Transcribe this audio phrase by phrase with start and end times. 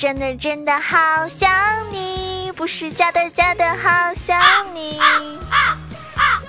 [0.00, 1.50] 真的真的好想
[1.92, 4.40] 你，不是假的假的好想
[4.74, 4.98] 你。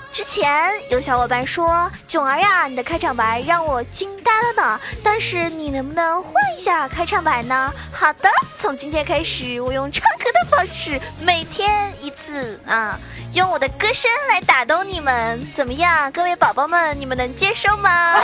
[0.09, 7.73] 之前有小伙伴说：“囧儿呀，你的开场白让我惊呆了呢。”但是你能不能换一下开场白呢？
[7.91, 12.97] 好的，从今天开始，我用唱歌的方式，每天一次啊，
[13.33, 18.15] 用我的歌声来打动你们，怎么样，各位宝宝们，你们能接受吗？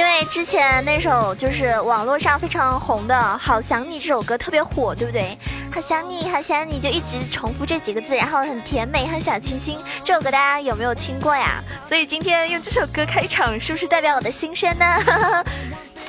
[0.00, 5.36] 因为之前那首就是网络上非常红的《好想你》这首歌特别火，对不对？
[5.70, 9.78] 好想你，好想你，就一直重复这几个字，然后很甜美，很小清新。
[10.02, 11.62] 这首歌大家有没有听过呀？
[11.86, 14.86] 所以今天用这首歌开场，是不是代表我的心声呢？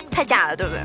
[0.10, 0.80] 太假了，对不对？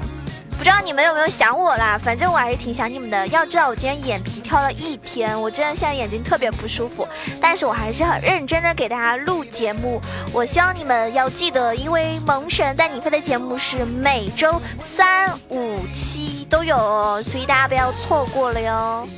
[0.59, 1.99] 不知道你们有没有想我啦？
[2.03, 3.27] 反正我还是挺想你们的。
[3.29, 7.07] 要知道我今天眼皮跳了一天，我真的现在眼睛特别不舒服，
[7.41, 10.01] 但是我还是很认真的给大家录节目。
[10.33, 19.09] 我希望你们要记得，因为萌神带你飞的节目是每周三、五、七都有，所以大家不要错过了哟。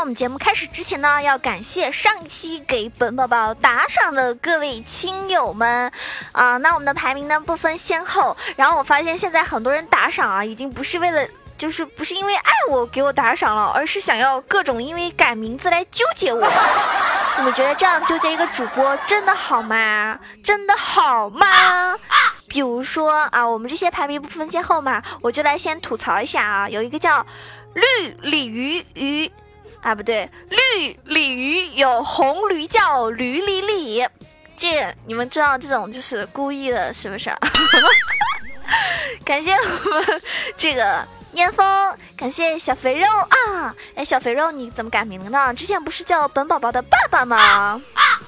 [0.00, 5.92] 我们节目开始之前呢，要感谢上一期给本宝宝打赏的各位亲友们
[6.32, 6.56] 啊。
[6.56, 11.28] 那我们的排名呢不分先后，然后我发现现在很多人打赏啊，已经不是为了，
[11.58, 16.50] 就是不是因为爱我给我打赏了，而是想要各种因为改名字来纠结我。
[17.36, 20.18] 你们觉得这样纠结一个主播真的好吗？
[20.42, 21.94] 真的好吗？
[22.48, 27.26] 比如说啊，我们这些排名不分先后嘛，我就来先吐槽一下啊，有一个叫
[27.74, 29.30] 绿鲤鱼鱼。
[29.82, 34.06] 啊，不对，绿鲤鱼有红驴叫驴哩哩，
[34.56, 37.30] 这你们知道这种就是故意的，是不是？
[39.24, 40.22] 感谢我们
[40.56, 43.74] 这个念风，感谢小肥肉啊！
[43.94, 45.54] 哎，小肥肉你怎么改名了呢？
[45.54, 47.82] 之前不是叫本宝宝的爸爸吗？
[47.94, 48.20] 啊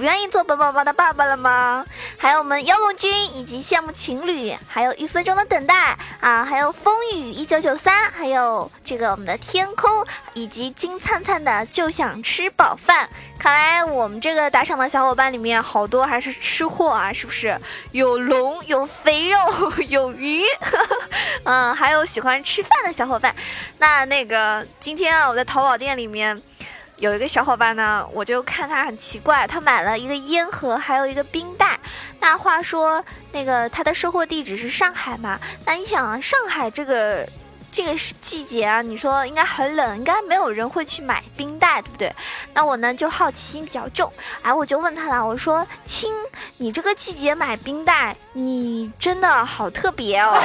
[0.00, 1.84] 不愿意做本宝宝的爸爸了吗？
[2.16, 13.06] 还有我们妖龙君以及羡慕情侣，还有一分钟的等待啊，还有风雨一九九三，还有这个我们的天空，以及金灿灿的就想吃饱饭。
[13.38, 17.60] 看来我们这个打赏的小伙伴里面好多还是吃货啊，是不是？
[17.90, 19.38] 有龙，有肥肉，
[19.90, 20.44] 有鱼，
[21.44, 23.36] 嗯，还有喜欢吃饭的小伙伴。
[23.76, 26.40] 那那个今天啊，我在淘宝店里面。
[27.00, 31.80] 有一个小伙伴呢，我就看他很奇怪，他买了一个烟盒，还有一个冰袋。
[32.20, 33.02] 那话说，
[33.32, 35.40] 那个他的收货地址是上海嘛？
[35.64, 37.26] 那你想啊，上海这个
[37.72, 42.14] 这个季节啊，你说应该很冷，应该没有人会去买冰袋，对不对？
[42.52, 44.12] 那我呢就好奇心比较重，
[44.42, 46.12] 哎，我就问他了，我说亲，
[46.58, 50.38] 你这个季节买冰袋，你真的好特别哦。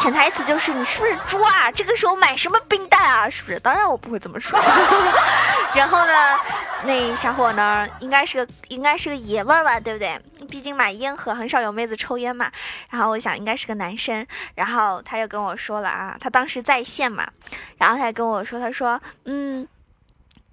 [0.00, 1.70] 潜台词就是你是不是猪啊？
[1.72, 3.28] 这个时候买什么冰袋啊？
[3.28, 3.58] 是不是？
[3.60, 4.58] 当然我不会这么说。
[5.74, 6.38] 然后呢，
[6.84, 10.20] 那小伙呢，应该是个应该是个爷们儿吧，对不对？
[10.48, 12.50] 毕竟买烟盒很少有妹子抽烟嘛。
[12.88, 14.26] 然后我想应该是个男生。
[14.54, 17.28] 然后他又跟我说了啊，他当时在线嘛，
[17.76, 19.66] 然后他还跟我说，他说，嗯，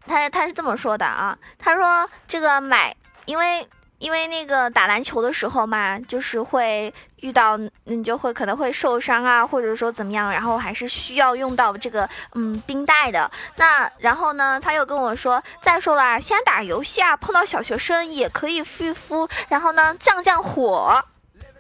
[0.08, 2.96] 他他是这么说的啊，他说这个买，
[3.26, 3.68] 因为。
[3.98, 13.30] 因为那个打篮球的时候嘛，就是会遇到，你就会可能会受伤啊，或者说怎么样，然后还是需要用到这个嗯冰袋的。
[13.56, 21.04] 那然后呢，他又跟我说，再说了，啊，先打游戏啊，碰到小学生也可以敷一敷，然后呢降降火。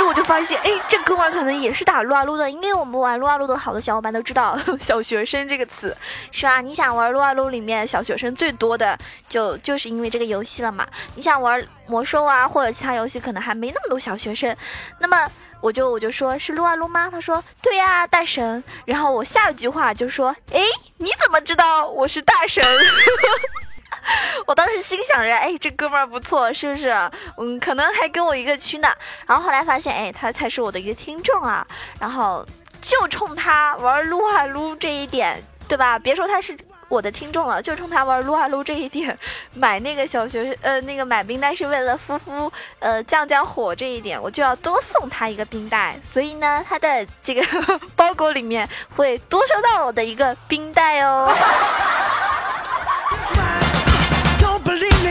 [0.04, 5.96] 我就发现，哎，这哥们儿可能也是打撸啊撸的，因为我们玩撸啊撸的好多小伙伴都知道“小学生”这个词，
[6.32, 6.62] 是吧？
[6.62, 8.98] 你想玩撸啊撸里面小学生最多的，
[9.28, 10.88] 就就是因为这个游戏了嘛。
[11.16, 14.56] 你想玩魔兽啊或者其他游戏，可能还没那么多小学生。
[15.00, 15.30] 那么
[15.62, 17.10] 我就我就说是撸啊撸吗？
[17.12, 18.64] 他说对呀，大神。
[18.86, 20.62] 然后我下一句话就说，哎，
[20.98, 22.64] 你怎么知道我是大神？
[24.48, 26.90] 我当时心想着，哎，这哥们儿不错，是不是？
[27.38, 28.90] 嗯，可能还跟我一个区呢。
[29.28, 31.66] 然后后来发现，哎，他才是我的一个听众啊。
[32.00, 32.46] 然后
[32.82, 36.00] 就冲他玩撸啊撸这一点，对吧？
[36.00, 36.58] 别说他是
[36.88, 39.16] 我的听众了，就冲他玩撸啊撸这一点，
[39.54, 45.96] 买那个小学呃那个买冰袋是为了敷敷呃降降火这一点，我就要多送他一个冰袋。
[46.12, 47.44] 所以呢，他的这个
[47.96, 51.32] 包裹里面会多收到我的一个冰袋哦。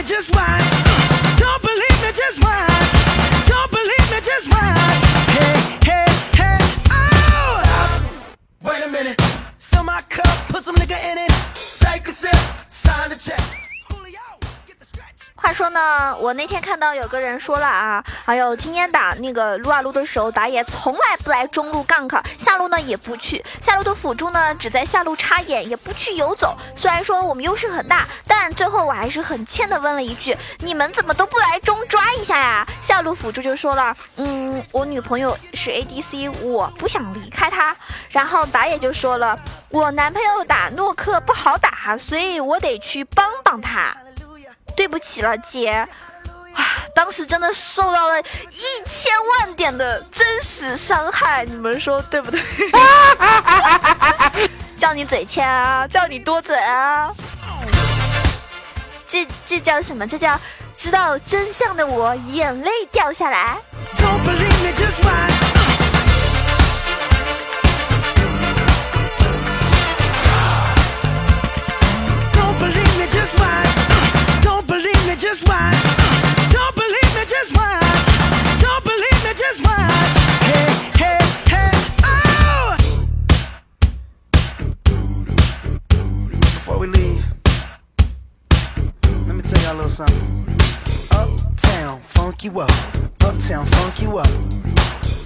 [0.01, 0.63] me, just watch.
[1.37, 3.47] Don't believe me, just watch.
[3.47, 5.01] Don't believe me, just watch.
[5.37, 6.05] Hey, hey,
[6.35, 6.57] hey,
[6.91, 7.61] oh!
[7.63, 8.01] Stop.
[8.63, 9.21] Wait a minute.
[9.57, 11.31] Fill my cup, put some nigga in it.
[11.79, 12.35] Take a sip,
[12.69, 13.58] sign the check.
[15.41, 26.57] 话说呢，我那天看到有个人说了啊，还有今天打那个撸啊撸的时候，打野从来不来中路 gank，下路呢也不去，下路的辅助呢只在下路插眼，也不去游走。
[26.75, 32.67] 虽然说我们优势很大，但最后我还是很欠的问了一句：你们怎么都不来中抓一下呀？
[32.81, 37.73] 下路辅助就说了：嗯，我女朋友是 ADC，我不想离开她。
[38.09, 39.39] 然后打野就说了：
[39.69, 43.95] 我男朋友打诺克不好打，所以我得去帮帮他。
[44.79, 45.85] 对不起了，姐，
[46.55, 46.63] 哇，
[46.95, 52.41] 当时真的受到了一千万点的真实伤害，你们说对不对？
[54.79, 57.11] 叫你嘴欠啊，叫你多嘴啊，
[59.05, 60.07] 这这叫什么？
[60.07, 60.39] 这叫
[60.77, 63.57] 知道真相的我眼泪掉下来。
[64.77, 65.48] just
[89.99, 90.47] something.
[91.11, 92.71] Uptown, funk you up.
[93.19, 94.29] Uptown, funk you up.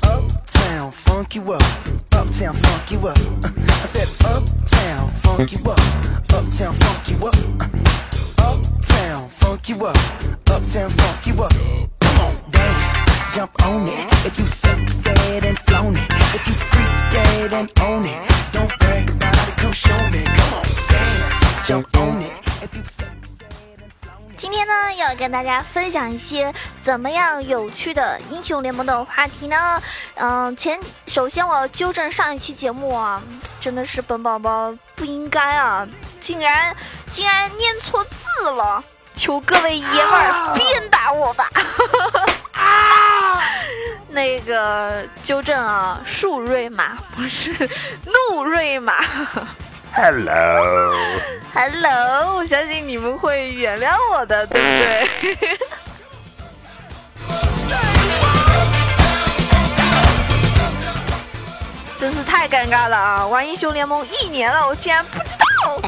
[0.02, 1.62] Uptown, funk you up.
[2.12, 3.18] Uptown, funk you up.
[3.46, 5.80] I said, Uptown, funk you up.
[6.34, 7.36] Uptown, funk you up.
[8.40, 9.98] Uptown, funk you up.
[10.50, 11.54] Uptown, funk you up.
[12.00, 14.26] Come on, dance, jump on it.
[14.26, 18.18] If you said and flown it, if you freak dead and own it,
[18.52, 20.24] don't brag about it, come show me.
[20.24, 22.23] Come on, dance, jump on it.
[24.44, 26.54] 今天呢，要跟大家分享一些
[26.84, 29.82] 怎么样有趣的英雄联盟的话题呢？
[30.16, 33.24] 嗯，前首先我要纠正上一期节目啊，
[33.62, 35.88] 真的是本宝宝不应该啊，
[36.20, 36.76] 竟然
[37.10, 38.84] 竟然念错字了，
[39.16, 41.50] 求各位爷们儿鞭打我吧！
[42.52, 43.42] 啊，
[44.12, 47.54] 那个纠正啊，树瑞玛不是
[48.30, 48.94] 怒瑞马。
[49.96, 51.84] Hello，Hello，
[52.38, 55.58] 我相信你们会原谅我的，对不对？
[61.96, 63.28] 真是太尴尬了啊！
[63.28, 65.80] 玩英雄联盟一年了，我竟然不知道。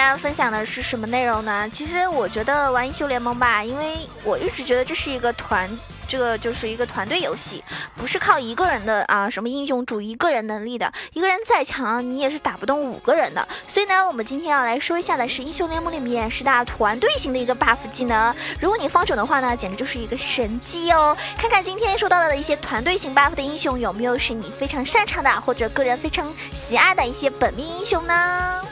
[0.00, 1.70] 大家分享的是什么内容呢？
[1.74, 5.70] 其实我觉得玩英雄联盟吧，因为我一直觉得这是一个团，
[6.08, 7.62] 这个就是一个团队游戏，
[7.96, 13.46] 不是靠一个人的啊，什么英雄主一个人能力的，一个人再强，你也是打不动五个人的。
[13.68, 18.34] 所以呢，我们今天要来说一下的是英雄联盟里面十大团队型的一个 buff 技能。
[18.58, 21.14] 如果你放准的话呢，简直就是一个神技哦！
[21.36, 28.64] 看看今天说到的一些团队型 buff 的英雄，有没有是你非常擅长的，或者个人非常喜爱的一些本命英雄呢？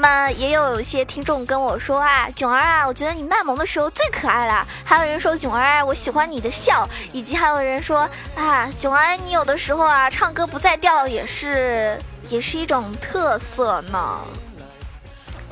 [0.00, 4.66] 么也有一些听众跟我说啊，囧儿啊，我觉得你卖萌的时候最可爱了。
[4.84, 14.20] 还有人说囧儿，我喜欢你的笑，以及还有人说啊，囧儿你有的时候啊唱歌不在调也是也是一种特色呢。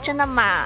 [0.03, 0.65] 真的吗？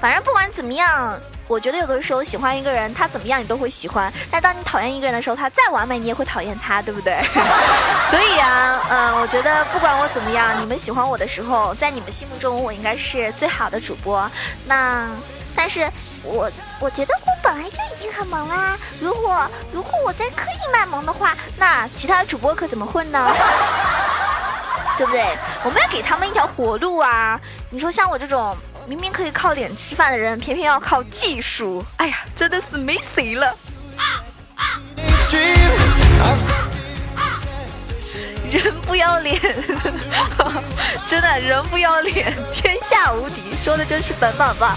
[0.00, 1.18] 反正不管怎么样。
[1.46, 7.22] 我觉得有的时候喜欢一个人，他怎么样你都会喜欢；但当你讨厌一个人的时候，他再完美你也会讨厌他，对不对？
[8.10, 14.28] 所以啊，嗯，我觉得不管我怎么样，你们喜欢我的时候，在你们心目中我应该是最好的主播。
[14.64, 15.08] 那，
[15.54, 15.86] 但是
[16.22, 18.78] 我我觉得我本来就已经很萌啦。
[18.98, 23.30] 如果如果我再刻意卖萌的话，那其他主播可怎么混呢？
[24.96, 25.36] 对不对？
[25.62, 27.38] 我们要给他们一条活路啊！
[27.68, 28.56] 你说像我这种。
[28.86, 31.84] 明明可以靠脸吃饭的人，偏偏要靠技术。
[31.96, 33.56] 哎呀，真的是没谁了。
[38.50, 39.40] 人不要脸，
[41.08, 44.76] 真的人不要脸，天下无敌，说的就是本宝宝。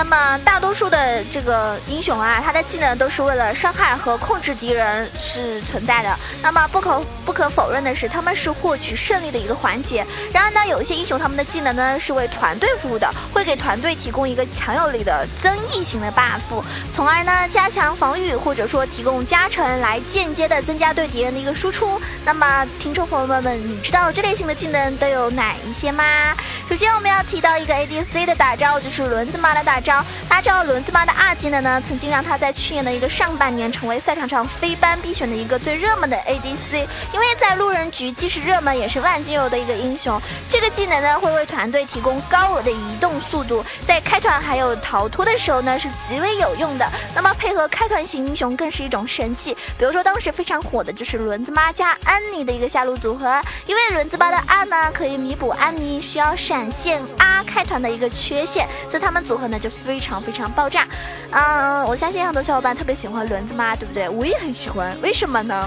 [0.00, 6.18] 那么大多数的这个英雄啊，他的技能都是为了伤害和控制敌人是存在的。
[6.42, 10.06] 那么不可不可否认的是，他们是获取胜利的一个环节。
[10.32, 16.64] 然而呢，有一些英雄他们的技能呢是为团队服务的，会给团队提供一个强有力的增益型的 buff，
[16.96, 22.00] 从而呢加强防御或者说提供加成来间接的增加对敌人的一个输出。
[22.24, 26.34] 那么听众朋友们们，你知道这类型的技能都有哪一些吗？
[26.70, 30.04] 首先我们要提到一个 ADC 的大招，就是轮子妈的大招。
[30.28, 36.86] 大招轮子妈的二技能呢，曾经让他在去年的一个上半年成为赛场上非班必选的一个最热门的 ADC。
[37.12, 40.22] 因为在路人局既是热门也是万金油的一个英雄。
[40.48, 46.88] 这个技能呢，会为团队提供高额的移动速度，在开团还有逃脱的时候呢，是极为有用的。
[47.16, 49.56] 那么配合开团型英雄更是一种神器。
[49.76, 60.86] 比如说当时非常火的就是轮子妈加安妮的一个下路组合，因为轮子妈的二呢可以弥补安妮需要闪闪现啊开团的一个缺陷，所以他们组合呢就非常非常爆炸。
[61.30, 64.06] 嗯，我相信很多小伙伴特别喜欢轮子妈，对不对？
[64.10, 65.66] 我也很喜欢，为什么呢？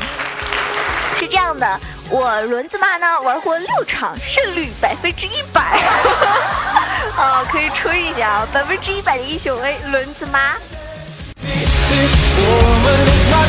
[1.17, 1.79] 是这样的，
[2.11, 5.81] 我轮子妈呢玩过六场，胜率百分之一百。
[7.17, 10.53] 啊，可以吹一下，百分之一百的英雄哎，轮子妈。
[13.31, 13.41] 但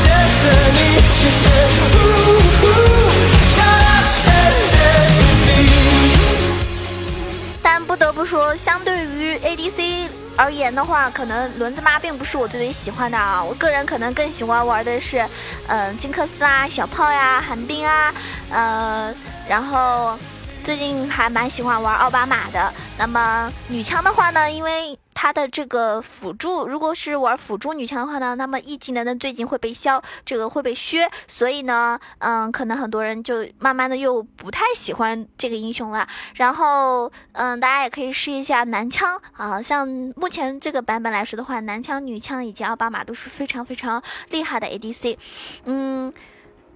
[8.34, 13.40] 说，相对于 ADC 而言的话，可能轮子妈并不是我最最喜欢的啊。
[13.40, 15.24] 我个人可能更喜欢玩的是，
[15.68, 18.12] 嗯，金克斯啊、小炮呀、寒冰啊，
[18.50, 19.14] 呃，
[19.48, 20.18] 然后
[20.64, 22.74] 最近还蛮喜欢玩奥巴马的。
[22.98, 36.06] 那么女枪的话呢，因为他的这个辅助，如果是玩辅助女枪的话呢，那么 E 技能呢最近会被削，这个会被削，所以呢，嗯，可能很多人就慢慢的又不太喜欢这个英雄了。
[36.34, 45.16] 然后，嗯，大家也可以试一下男枪啊，像目前这个版本来说的话，男枪、女枪以及奥巴马都是非常非常厉害的 ADC，
[45.64, 46.12] 嗯。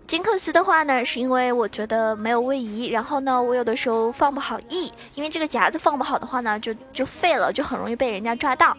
[0.09, 8.75] 金克斯的话呢，是因为我觉得没有位移，然后呢，我有的时候放不好 E，因为这个夹子放不好的话呢，就就废了，就很容易被人家抓到。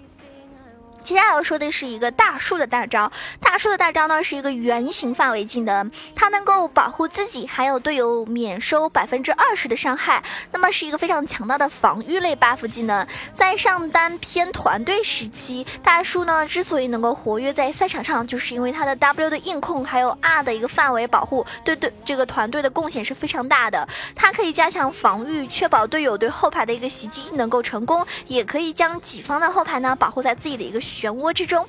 [1.03, 13.07] 接下来要说的是一个大树的大招，大树的大招呢是一个圆形范围技能，它能够保护自己还有队友免收百分之二十的伤害，那么是一个非常强大的防御类 buff 技能。
[13.33, 23.87] 在上单偏团队时期，大树呢之所以能够活跃在赛场上，就是因为它的 W 的硬控还有 R 的一个范围保护，对对这个团队的贡献是非常大的。
[24.15, 30.79] 它可以加强防御，确保队友对后排的一个袭击能够成功，也可以将己方的后排呢保护在自己的一个。
[30.89, 31.67] 漩涡之中，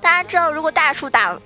[0.00, 1.36] 大家知道，如果大树打，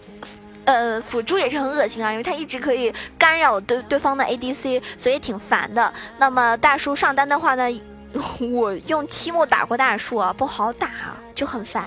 [0.64, 5.92] 呃，辅助也是很恶心啊，因为他一直可以干扰对对方的 ADC，所以挺烦的。
[6.18, 7.64] 那么大树上单的话呢，
[8.52, 10.88] 我用期末打过大树啊，不好打，
[11.34, 11.84] 就很烦。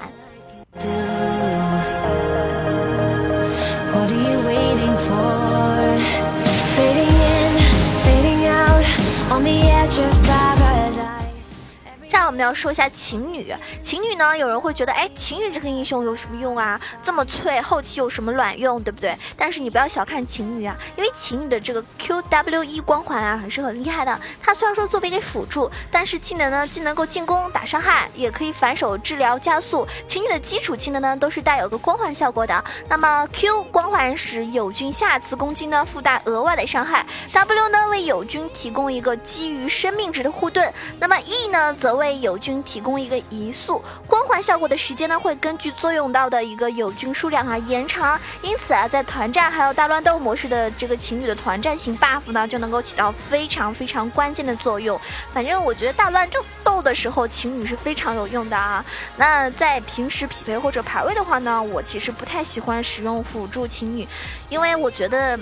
[12.07, 16.79] 下来我们要说一下晴女，晴女呢，有人会觉得，哎，晴女这个英雄有什么用啊？
[17.03, 19.15] 这么脆，后期有什么卵用，对不对？
[19.35, 24.19] 但是你不要小看晴女啊，因为晴女的这个 Q W E 光环啊，还是很厉害的。
[24.41, 29.85] 它虽然说作为一个辅助，但是技能呢，既能够进攻打伤害，也可以反手治疗加速。
[30.07, 32.63] 晴女的基础技能呢，都是带有个光环效果的。
[32.87, 37.05] 那么 Q 光环使友军下次攻击呢，附带额外的伤害。
[37.33, 40.71] W 呢，为友军提供一个基于生命值的护盾。
[40.99, 48.19] 那么 E 呢，则为友军提供一个移速光环效果的时间呢，会根据作用到的一个友军数量啊延长。
[48.41, 54.99] 因此啊，在团战还有大乱斗模式的这个情侣的团战型 buff 呢，就能够起到非常非常关键的作用。
[55.33, 58.83] 反正我觉得大乱斗斗的时候，情侣是非常有用的啊。
[59.15, 64.07] 那在平时匹配或者排位的话呢，我其实不太喜欢使用辅助情侣，
[64.49, 65.37] 因为我觉得，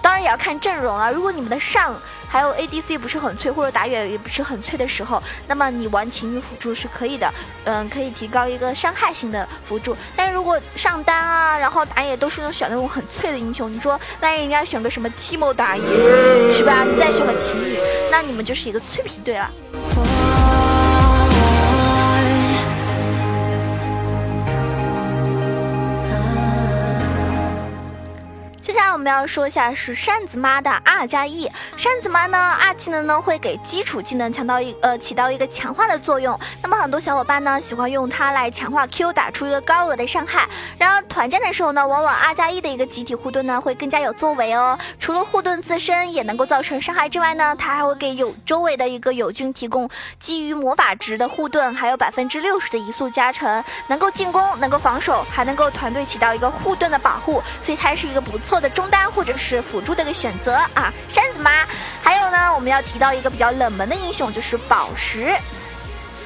[0.00, 1.10] 当然也要看阵容啊。
[1.10, 1.94] 如果你们的上
[2.28, 7.32] 还有 ADC 不是很脆，或者打野也不是很脆的时候，那么你玩情侣辅助是可以的，
[7.64, 9.96] 嗯，可以提高一个伤害型的辅助。
[10.14, 15.82] 但如果上单啊，然后打野都是选那种很脆的英雄，你说万一人家选个什么 Timo 打野，
[16.52, 16.84] 是吧？
[16.84, 17.78] 你再选个情侣，
[18.10, 19.50] 那你们就是一个脆皮队了。
[29.08, 31.50] 要说一下是扇子妈的二加一。
[31.76, 36.38] 扇子妈呢，二技能呢会给基础技能强到一呃起到一个强化的作用。
[36.62, 40.46] 那么很多小伙伴呢喜欢用它来强化 Q，打出一个高额的伤害。
[40.76, 44.78] 然而团战的时候呢，往往二加一的一个集体护盾呢会更加有作为哦。
[45.00, 49.88] 除了护盾自身也能够造成伤害之外呢，它还会给有周围的一个友军提供
[50.20, 58.58] 基于魔法值的护盾，还有百分之六十的移速加成，能够进攻，能够防守，还能够团队起到一个护盾的保护，所以它是一个不错。
[58.58, 61.50] 的中单或者是辅助的一个选择啊，扇子妈。
[62.02, 65.36] 还有呢，我们要提到一个比较冷门的英雄，就是宝石。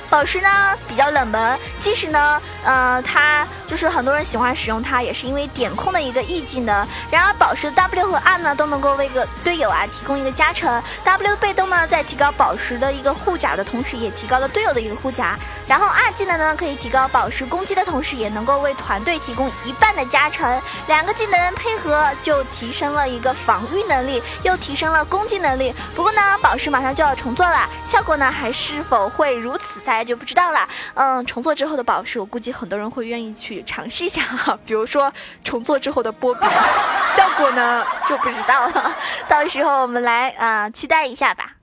[0.09, 6.87] 宝石呢比较冷门，即使呢，呃，它就是很多人喜欢使用它，也是因为点控的一个 E 技能。
[7.11, 10.83] 然而，宝石的 W 和 R 呢都能够为个队友啊提供一个加成。
[11.03, 15.39] W 的被动呢，在提高宝石的一个护甲的同时，也提高了队友的一个护甲。
[15.73, 20.61] 然后二技能呢，可以提高宝石攻击的同时，也能够为团队提供一半的加成。
[20.87, 25.75] 两个技能配合，就提升了一个防御能力，又提升了攻击能力。
[25.97, 30.69] 不过呢，宝石马上就要重做了，效果呢还是否会如此，大家就不知道了。
[30.93, 34.59] 嗯，重做之后的宝石，我估计很多人会愿意去尝试一下哈。
[34.67, 35.11] 比如说
[35.43, 36.47] 重做之后的波比，
[37.17, 38.95] 效果呢就不知道了。
[39.27, 41.62] 到时候我们来啊，期待一下吧。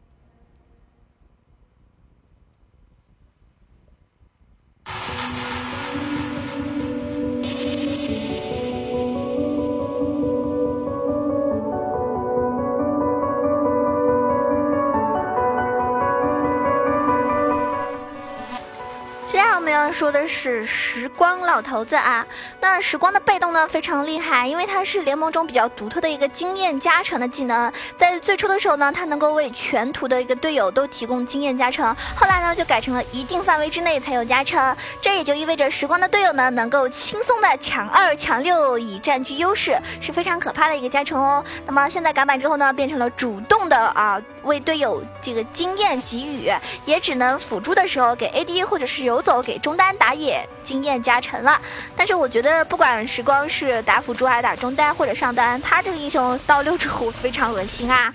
[19.92, 22.26] 说的是时光老头子啊，
[22.60, 27.72] 那时光的被动呢非常厉害，因为它是联盟中比较独特的一个经验加成的技能。
[27.98, 34.76] 在最初的时候呢，它能够为全图的一个队友都提供经验加成，后来呢就改成了一定范围之内才有加成。
[35.02, 41.44] 这也就意味着时光的队友呢能够轻松的抢二抢六，以占据优势，是非常可怕的一个加成哦。
[41.66, 46.52] 那么现在改版之后呢，变成了主动的啊为队友这个经验给予，
[46.86, 49.96] 也只能辅助的时候给 AD 或者是游走给中单。
[49.98, 51.60] 打野经验加成了，
[51.96, 58.14] 但是我觉得不管时光是打辅助还是打中单或者上单，他这个英雄到六之后非常恶心啊，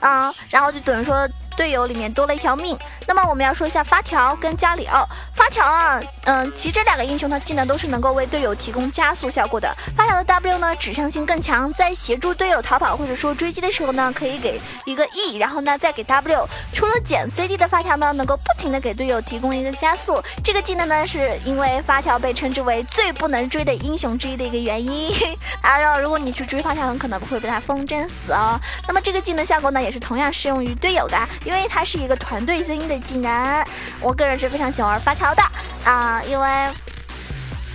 [0.00, 1.28] 嗯，然后就等于说。
[1.56, 5.08] 队友里面多了一条命，那么我们要说一下发条跟加里奥。
[5.34, 9.74] 发条啊，嗯，其实这两个英雄的技能都是能够为队友提供加速效果的。
[9.96, 16.48] 发条的 W 呢，指向性更强，在协助队友逃跑或者说追击的时候呢，可以给一个 E，然后呢再给 W。
[16.72, 20.22] 除了减 CD 的发条呢，能够不停的给队友提供一个加速。
[20.42, 25.14] 这个技能呢，是因为发条被称之为最不能追的英雄之一的一个原因。
[25.62, 28.58] 当然，如果你去追发条，很可能会被他风筝死哦。
[28.86, 31.18] 那么这个技能效果呢，也是同样适用于队友的。
[31.46, 33.64] 因为它是一个团队精英的技能，
[34.00, 35.42] 我个人是非常喜欢玩发条的
[35.84, 36.68] 啊，因为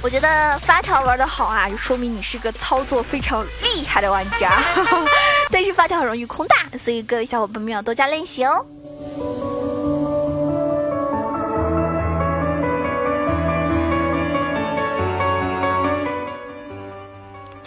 [0.04, 4.62] 我觉得发条玩的好啊，就说明你是个操作非常厉害的玩家。
[5.50, 8.66] 但是发条很容易空大，所以各位小伙伴们要多加练习哦。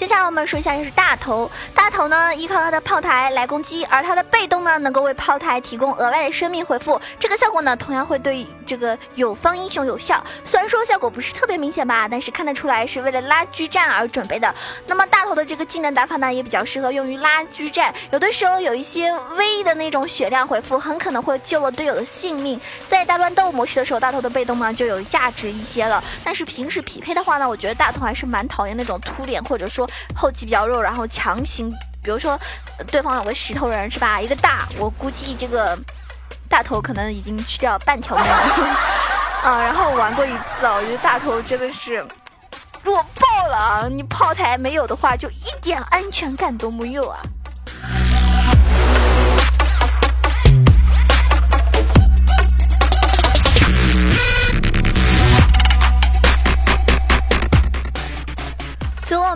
[0.04, 1.50] 接下来我们说一下，就是大头。
[1.74, 7.00] 大头呢，依靠他的炮台来攻击，而他的被动呢，能够为炮台提供额外的生命回复。
[7.18, 10.22] 这个效果呢，同样会对这个友方英雄有效。
[10.44, 14.54] 虽然说效果不是特别明显吧，但是看得出来是为了拉锯战而准备的。
[14.86, 17.94] 那么大头的这个技能打法呢，也比较适合用于拉锯战。
[18.10, 22.60] 有的时候有一些微的那种血量回复，很可能会救了队友的性命。
[22.90, 26.04] 在大乱斗模式的时候，大头的被动呢就有价值一些了。
[26.22, 29.88] 但是平时匹配的话呢，我觉得大头还是蛮讨厌那种突脸或者说。
[30.14, 31.70] 后期比较肉，然后强行，
[32.02, 32.38] 比如说
[32.90, 34.20] 对方有个石头人是吧？
[34.20, 35.78] 一个大，我估计这个
[36.48, 38.76] 大头可能已经吃掉半条命了
[39.42, 39.62] 啊。
[39.62, 42.04] 然后玩过一次啊，我觉得大头真的是
[42.82, 43.88] 弱爆了啊。
[43.88, 47.20] 你炮台没有的话，就一点安全感都没有啊。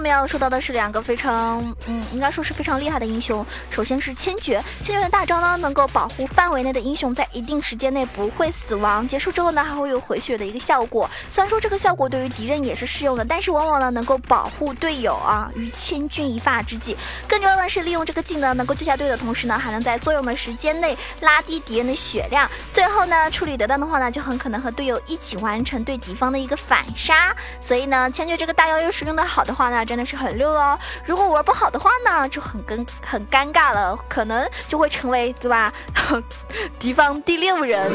[0.08, 3.44] 要说到的是两个非常，嗯，应该说是非常厉害的英雄。
[3.70, 9.06] 首先是千珏，千珏的大招呢，能够保护范围内的英雄在一定时间内不会死亡。
[9.06, 11.08] 结束之后呢，还会有回血的一个效果。
[11.30, 16.96] 虽然说这个效果对于敌人也是适用的，但是往往呢能够保护队友啊于千钧一发之际。
[17.28, 22.48] 更重要的是，利用这个技能能够救下队友的同时呢，还能在作用的时间内拉低敌人的血量。
[22.72, 27.34] 最后呢，处理得当的话呢，就很可能和队友一起完成对敌方的一个反杀。
[27.60, 30.78] 所以呢，千珏这个大招要是用的好的话，呢真的是很溜哦。
[31.04, 35.72] 如果玩不好的话呢，就很尴很尴尬了，可能就会成为对吧？
[36.78, 37.92] 敌方第六人。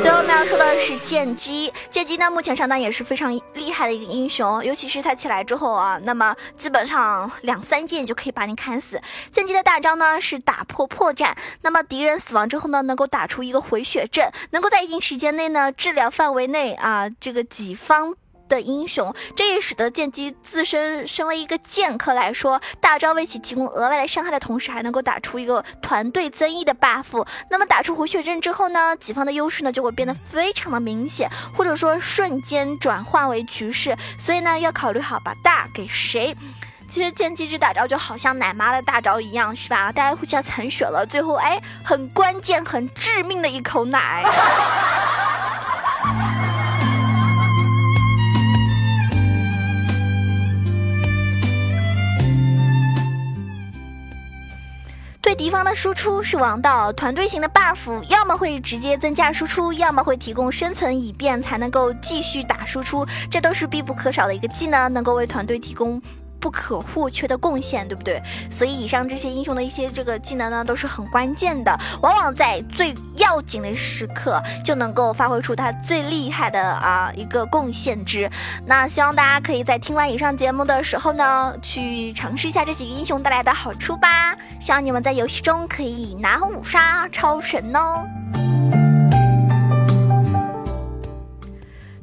[0.00, 9.00] 最后我们要说的是剑姬，剑姬呢目前上单也是非常厉害的一个英雄，尤其是他起来之后啊，那么基本上两三剑就可以把你砍死。
[9.32, 18.14] 剑姬的大招呢是打破破绽，那么敌人死亡之后呢，能够打出一个回血阵，能够在一定时间内呢治疗范围内啊这个己方。
[18.48, 27.26] 的英雄，这也使得剑姬自身身为一个剑客来说，大招为其提供额外的伤害的同时，还能够打出一个团队增益的 buff。
[27.50, 33.96] 那么打出回血阵之后呢，己方的优势呢就会变得非常的明显，或者说瞬间转换为局势。
[34.18, 36.36] 所以呢，要考虑好把大给谁。
[36.90, 39.90] 其实剑姬之大招就好像奶妈的大招一样，是吧？
[39.90, 44.22] 大家互相残血了，最后哎，很关键、很致命的一口奶。
[55.24, 65.98] 对敌方的输出是王道，团队型的 buff 要么会直接增加输出，要么会提供生存以便才能够继续打输出，这都是必不可少的一个技能，能够为团队提供。
[66.44, 68.22] 不可或缺的贡献，对不对？
[68.50, 78.30] 所以以上这些英雄的一些这个技能呢，都是很关键的，往往在最要紧的时刻就能够发挥出他最厉害的啊一个贡献值。
[78.66, 84.36] 那希望大家可以在听完以上节目的时候呢，去尝试一下这几个英雄带来的好处吧。
[84.60, 88.04] 希望你们在游戏中可以拿五杀超神哦。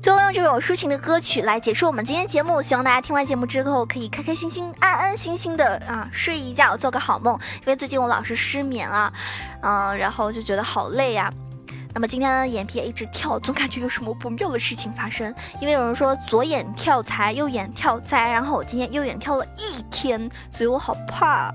[0.01, 7.37] 最后用这首抒情的歌曲来结束我们今天节目，希望大家听完节目之后可以开开心心、安安心心的啊睡一觉，做个好梦。
[7.59, 9.13] 因为最近我老是失眠啊，
[9.61, 11.31] 嗯，然后就觉得好累呀。
[11.93, 15.31] 那么今天呢，眼皮也一直跳，总感觉有什么不妙的事情发生。
[15.59, 21.53] 因为有人说左眼跳财，右眼跳灾，然后我今天右眼跳了一天，所以我好怕。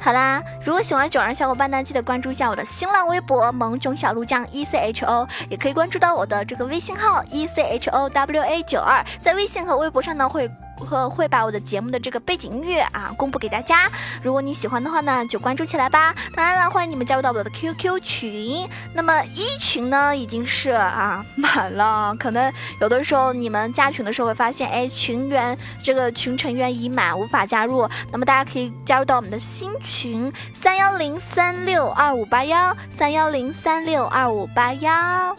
[0.00, 10.50] 好啦，如果喜欢囧儿小伙伴呢，记得关注一下我的新浪微博萌囧小鹿酱 E C H O，也可以关注到我的这个微信号 E C H O W A 九二，在微信和微博上呢会。
[10.78, 13.90] 和会把我的节目的这个背景音乐啊公布给大家，
[14.22, 16.14] 如果你喜欢的话呢，就关注起来吧。
[16.34, 18.68] 当然了，欢迎你们加入到我的 QQ 群。
[18.94, 27.88] 那么一群呢已经是啊 满了，可能有的时候你们加群的时候会发现，哎，群员这个群成员已满，无法加入。
[28.10, 35.36] 那么大家可以加入到我们的新群三幺零三六二五八幺三幺零三六二五八幺。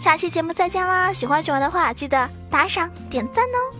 [0.00, 1.12] 下期节目再见啦！
[1.12, 3.79] 喜欢九儿的话，记得打赏点赞哦。